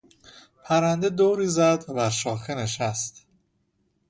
[0.63, 3.25] پرنده دوری زد و بر شاخه نشست.